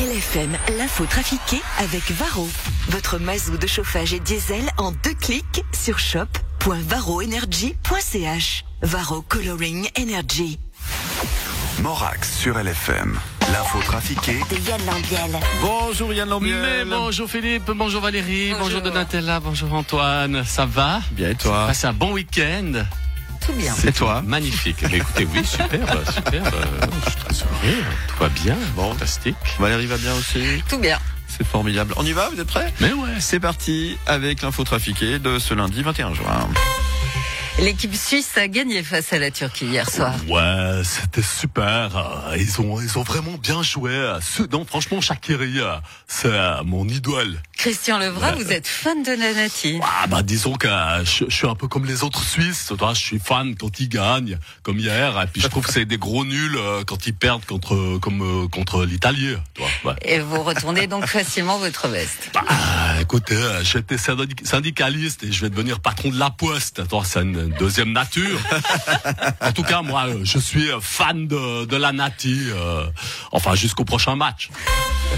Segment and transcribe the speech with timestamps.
[0.00, 2.48] LFM, l'info trafiquée avec Varro.
[2.88, 8.64] Votre mazou de chauffage et diesel en deux clics sur shop.varroenergy.ch.
[8.80, 10.58] Varro Coloring Energy.
[11.82, 13.20] Morax sur LFM.
[13.52, 15.38] L'info trafiquée De Yann Lambiel.
[15.60, 16.88] Bonjour Yann Mais Lambiel.
[16.88, 20.44] bonjour Philippe, bonjour Valérie, bonjour, Donatella, bonjour Antoine.
[20.46, 21.02] Ça va?
[21.12, 21.66] Bien et toi?
[21.66, 22.72] Passez un bon week-end.
[23.44, 23.74] Tout bien.
[23.76, 24.82] C'est toi Magnifique.
[24.90, 26.54] Mais écoutez, oui, superbe, superbe.
[27.04, 27.84] Je suis très heureux.
[28.08, 28.56] Tout va bien.
[28.76, 28.92] Bon.
[28.92, 29.36] Fantastique.
[29.58, 30.98] Valérie va bien aussi Tout bien.
[31.26, 31.94] C'est formidable.
[31.96, 32.72] On y va, vous êtes prêts?
[32.80, 33.10] Mais ouais.
[33.18, 36.48] C'est parti avec l'info trafiquée de ce lundi 21 juin.
[37.62, 40.14] L'équipe suisse a gagné face à la Turquie hier soir.
[40.28, 41.90] Ouais, c'était super.
[42.38, 43.92] Ils ont, ils ont vraiment bien joué.
[44.50, 45.60] Non, franchement, Shakiri,
[46.06, 46.32] c'est
[46.64, 47.38] mon idole.
[47.58, 49.78] Christian Levra, vous êtes fan de Nanati.
[49.82, 52.72] Ah bah disons que euh, je, je suis un peu comme les autres Suisses.
[52.94, 55.20] Je suis fan quand ils gagnent, comme hier.
[55.20, 58.22] Et puis je trouve que c'est des gros nuls euh, quand ils perdent contre, comme
[58.22, 59.34] euh, contre l'Italie.
[59.84, 59.92] Ouais.
[60.00, 62.30] Et vous retournez donc facilement votre veste.
[62.32, 62.42] Bah,
[62.98, 66.78] écoutez, j'étais syndic- syndicaliste et je vais devenir patron de la Poste.
[66.80, 67.20] Attends, c'est
[67.50, 68.38] une deuxième nature.
[69.40, 72.48] en tout cas, moi, euh, je suis euh, fan de, de la Nati.
[72.50, 72.84] euh,
[73.32, 74.50] enfin, jusqu'au prochain match.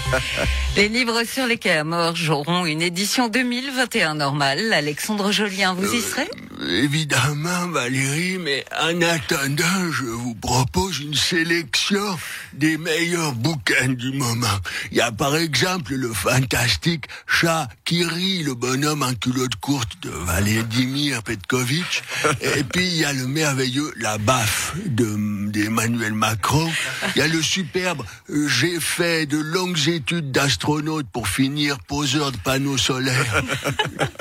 [0.76, 1.84] Les livres sur les quais à
[2.30, 4.72] auront une édition 2021 normale.
[4.72, 6.30] Alexandre Jolien, vous y serez?
[6.68, 12.18] Évidemment, Valérie, mais en attendant, je vous propose une sélection
[12.52, 14.46] des meilleurs bouquins du moment.
[14.90, 19.92] Il y a par exemple le fantastique Chat qui rit, le bonhomme en culotte courte
[20.02, 22.02] de Vladimir Petkovic.
[22.42, 26.70] Et puis il y a le merveilleux La baffe de- d'Emmanuel Macron.
[27.16, 32.32] Il y a le superbe euh, J'ai fait de longues études d'astronaute pour finir poseur
[32.32, 33.42] de panneaux solaires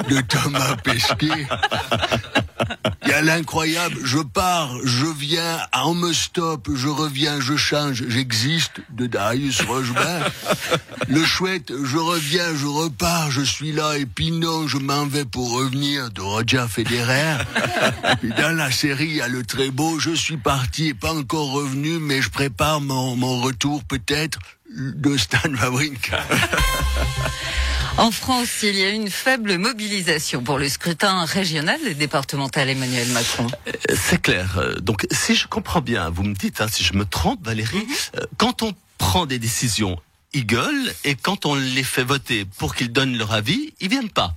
[0.07, 1.47] de Thomas Pesquet.
[3.22, 9.62] L'incroyable, je pars, je viens, on me stoppe, je reviens, je change, j'existe de Darius
[9.62, 10.20] Rochebain.
[11.09, 15.25] Le chouette, je reviens, je repars, je suis là, et puis non, je m'en vais
[15.25, 17.38] pour revenir de Roger Federer.
[18.23, 21.13] Et dans la série, il y a le très beau, je suis parti et pas
[21.13, 26.24] encore revenu, mais je prépare mon, mon retour peut-être de Stan Wawrinka.
[27.97, 33.09] En France, il y a une faible mobilisation pour le scrutin régional et départemental Emmanuel
[33.09, 33.47] Macron.
[33.68, 34.58] Euh, C'est clair.
[34.58, 37.85] Euh, Donc, si je comprends bien, vous me dites, hein, si je me trompe, Valérie,
[38.16, 40.00] euh, quand on prend des décisions,
[40.34, 44.09] ils gueulent, et quand on les fait voter pour qu'ils donnent leur avis, ils viennent
[44.12, 44.35] pas.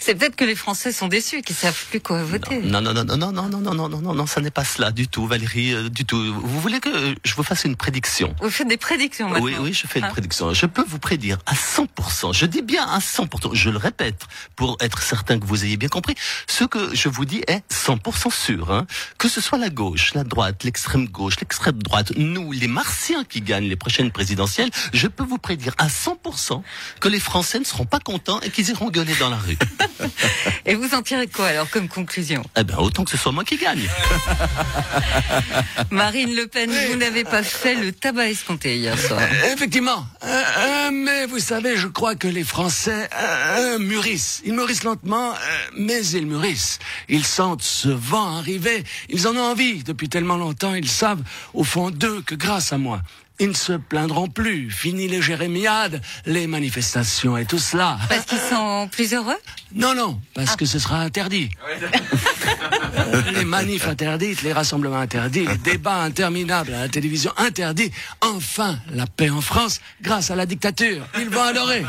[0.00, 2.60] C'est peut-être que les Français sont déçus, qu'ils savent plus quoi voter.
[2.62, 4.64] Non, non, non, non, non, non, non, non, non, non, non, non, ça n'est pas
[4.64, 6.16] cela du tout, Valérie, euh, du tout.
[6.34, 9.44] Vous voulez que euh, je vous fasse une prédiction Vous faites des prédictions maintenant.
[9.44, 10.10] Oui, oui, je fais une Ah.
[10.10, 10.54] prédiction.
[10.54, 14.22] Je peux vous prédire à 100%, je dis bien à 100%, je le répète,
[14.56, 16.14] pour être certain que vous ayez bien compris,
[16.46, 18.72] ce que je vous dis est 100% sûr.
[18.72, 18.86] Hein.
[19.18, 23.42] Que ce soit la gauche, la droite, l'extrême gauche, l'extrême droite, nous, les martiens qui
[23.42, 26.62] gagnent les prochaines présidentielles, je peux vous prédire à 100%
[27.00, 29.58] que les Français ne seront pas contents et qu'ils iront gueuler dans la rue.
[30.66, 32.42] Et vous en tirez quoi alors comme conclusion?
[32.56, 33.88] Eh ben, autant que ce soit moi qui gagne.
[35.90, 39.20] Marine Le Pen, vous n'avez pas fait le tabac escompté hier soir.
[39.52, 40.06] Effectivement.
[40.24, 44.42] Euh, euh, mais vous savez, je crois que les Français euh, euh, mûrissent.
[44.44, 45.36] Ils mûrissent lentement, euh,
[45.76, 46.78] mais ils mûrissent.
[47.08, 48.84] Ils sentent ce vent arriver.
[49.08, 50.74] Ils en ont envie depuis tellement longtemps.
[50.74, 53.00] Ils savent au fond d'eux que grâce à moi,
[53.40, 54.70] ils ne se plaindront plus.
[54.70, 57.98] Fini les jérémiades, les manifestations et tout cela.
[58.08, 59.36] Parce qu'ils sont plus heureux?
[59.74, 61.50] Non, non, parce que ce sera interdit.
[62.96, 67.90] Euh, les manifs interdites, les rassemblements interdits, les débats interminables à la télévision interdits.
[68.20, 71.06] Enfin, la paix en France grâce à la dictature.
[71.18, 71.84] Ils vont adorer.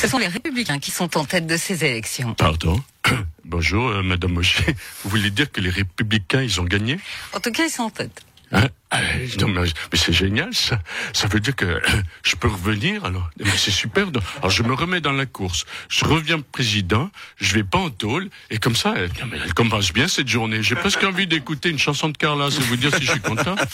[0.00, 2.34] Ce sont les républicains qui sont en tête de ces élections.
[2.34, 2.82] Pardon
[3.44, 4.64] Bonjour, euh, Madame Mosché.
[5.02, 6.98] Vous voulez dire que les Républicains, ils ont gagné?
[7.32, 8.22] En tout cas, ils sont en tête.
[8.52, 8.68] Hein?
[8.96, 9.00] Ah,
[9.40, 10.78] non, mais, mais c'est génial, ça.
[11.12, 11.82] Ça veut dire que
[12.22, 13.28] je peux revenir, alors.
[13.56, 14.06] C'est super.
[14.38, 15.66] Alors, je me remets dans la course.
[15.88, 20.28] Je reviens président, je vais pas en tôle, et comme ça, elle commence bien cette
[20.28, 20.62] journée.
[20.62, 23.56] J'ai presque envie d'écouter une chanson de Carla, c'est vous dire si je suis content.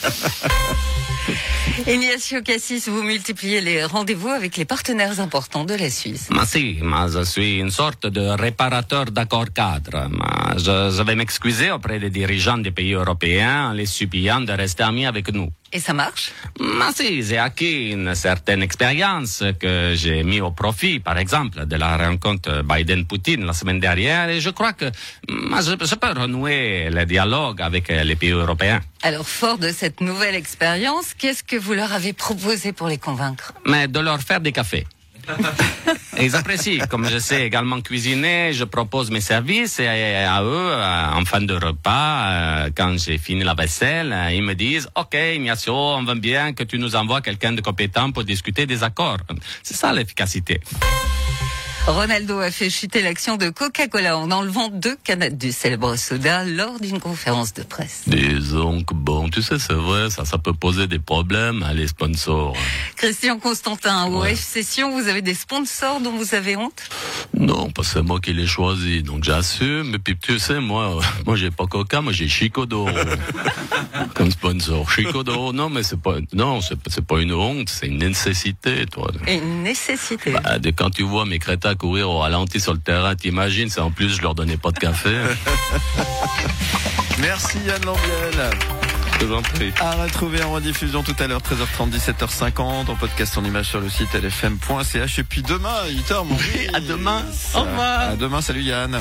[1.86, 6.28] Ignacio Cassis, vous multipliez les rendez-vous avec les partenaires importants de la Suisse.
[6.30, 10.08] Ma si, ma je suis une sorte de réparateur d'accords cadres.
[10.56, 14.82] Je, je vais m'excuser auprès des dirigeants des pays européens en les suppliant de rester
[14.82, 15.50] amis avec nous.
[15.72, 16.32] Et ça marche?
[16.58, 21.76] Ma si, j'ai acquis une certaine expérience que j'ai mis au profit, par exemple, de
[21.76, 24.90] la rencontre Biden-Poutine la semaine dernière, et je crois que
[25.28, 28.80] ma, je, je peux renouer le dialogue avec les pays européens.
[29.02, 33.52] Alors, fort de cette nouvelle expérience, qu'est-ce que vous leur avez proposé pour les convaincre?
[33.64, 34.86] Mais de leur faire des cafés.
[36.20, 36.86] Ils apprécient.
[36.88, 41.40] Comme je sais également cuisiner, je propose mes services et à eux, euh, en fin
[41.40, 46.04] de repas, euh, quand j'ai fini la vaisselle, euh, ils me disent OK, Ignacio, on
[46.04, 49.18] veut bien que tu nous envoies quelqu'un de compétent pour discuter des accords.
[49.62, 50.60] C'est ça l'efficacité.
[51.90, 56.78] Ronaldo a fait chuter l'action de Coca-Cola en enlevant deux canettes du célèbre soda lors
[56.78, 58.02] d'une conférence de presse.
[58.06, 61.88] Disons que bon, tu sais, c'est vrai, ça, ça peut poser des problèmes à les
[61.88, 62.56] sponsors.
[62.96, 64.36] Christian Constantin, au Ouais.
[64.36, 66.80] F Session, vous avez des sponsors dont vous avez honte?
[67.36, 69.94] Non, parce que c'est moi qui l'ai choisi, donc j'assume.
[69.94, 72.86] Et puis tu sais, moi, moi j'ai pas Coca, moi j'ai Chicodo
[74.14, 74.88] comme sponsor.
[74.90, 79.10] Chicodo, non, mais c'est pas, non, c'est pas une honte, c'est une nécessité, toi.
[79.26, 80.32] Une nécessité.
[80.32, 83.80] Bah, de quand tu vois mes crétins courir au ralenti sur le terrain, t'imagines, c'est
[83.80, 85.08] en plus je leur donnais pas de café.
[87.18, 88.50] Merci Yann Lambiel.
[89.18, 89.72] Je vous en prie.
[89.80, 93.88] À retrouver en rediffusion tout à l'heure, 13h30, 17h50, en podcast en image sur le
[93.88, 95.18] site lfm.ch.
[95.18, 96.36] Et puis demain, 8h, mon
[96.74, 97.24] à demain.
[97.54, 98.00] Au revoir.
[98.10, 99.00] À demain, salut Yann.